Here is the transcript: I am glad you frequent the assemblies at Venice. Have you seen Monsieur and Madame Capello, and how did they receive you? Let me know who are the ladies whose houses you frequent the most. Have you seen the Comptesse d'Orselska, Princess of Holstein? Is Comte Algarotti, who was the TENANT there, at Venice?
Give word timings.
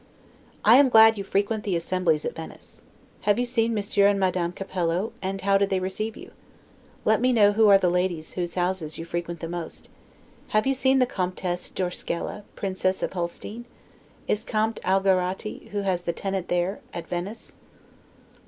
I 0.65 0.77
am 0.77 0.89
glad 0.89 1.15
you 1.15 1.23
frequent 1.23 1.63
the 1.63 1.75
assemblies 1.75 2.25
at 2.25 2.33
Venice. 2.33 2.81
Have 3.25 3.37
you 3.37 3.45
seen 3.45 3.75
Monsieur 3.75 4.07
and 4.07 4.19
Madame 4.19 4.51
Capello, 4.51 5.13
and 5.21 5.39
how 5.41 5.59
did 5.59 5.69
they 5.69 5.79
receive 5.79 6.17
you? 6.17 6.31
Let 7.05 7.21
me 7.21 7.31
know 7.31 7.51
who 7.51 7.67
are 7.69 7.77
the 7.77 7.87
ladies 7.87 8.31
whose 8.31 8.55
houses 8.55 8.97
you 8.97 9.05
frequent 9.05 9.41
the 9.41 9.47
most. 9.47 9.89
Have 10.47 10.65
you 10.65 10.73
seen 10.73 10.97
the 10.97 11.05
Comptesse 11.05 11.69
d'Orselska, 11.69 12.43
Princess 12.55 13.03
of 13.03 13.13
Holstein? 13.13 13.65
Is 14.27 14.43
Comte 14.43 14.79
Algarotti, 14.83 15.69
who 15.69 15.83
was 15.83 16.01
the 16.01 16.13
TENANT 16.13 16.47
there, 16.47 16.79
at 16.95 17.05
Venice? 17.07 17.55